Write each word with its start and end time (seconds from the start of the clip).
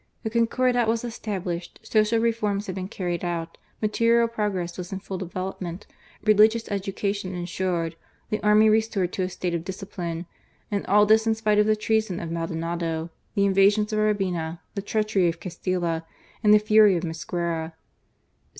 The 0.23 0.31
Concordat 0.31 0.87
was 0.87 1.03
established, 1.03 1.79
social 1.83 2.17
reforms 2.17 2.65
had 2.65 2.73
been 2.73 2.87
carried 2.87 3.23
out, 3.23 3.59
material 3.83 4.27
progress 4.27 4.75
was 4.75 4.91
in 4.91 4.99
full 4.99 5.19
development, 5.19 5.85
religious 6.23 6.67
education 6.71 7.35
ensured, 7.35 7.95
the 8.31 8.41
army 8.41 8.67
restored 8.67 9.13
to 9.13 9.21
a 9.21 9.29
state 9.29 9.53
of 9.53 9.63
discipline, 9.63 10.25
and 10.71 10.83
all 10.87 11.05
this 11.05 11.27
in 11.27 11.35
spite 11.35 11.59
of 11.59 11.67
the 11.67 11.75
treason 11.75 12.19
of 12.19 12.31
Maldonado, 12.31 13.11
the 13.35 13.45
invasions 13.45 13.93
of 13.93 13.99
Urbina, 13.99 14.57
the 14.73 14.81
treachery 14.81 15.29
of 15.29 15.39
Castilla, 15.39 16.03
and 16.43 16.51
the 16.51 16.57
fury 16.57 16.97
of 16.97 17.03
Mosquera. 17.03 17.73